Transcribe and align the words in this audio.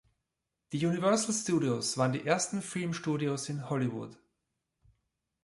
Die 0.71 0.83
Universal 0.83 1.31
Studios 1.31 1.95
waren 1.95 2.11
die 2.13 2.25
ersten 2.25 2.63
Filmstudios 2.63 3.49
in 3.49 3.69
Hollywood. 3.69 4.17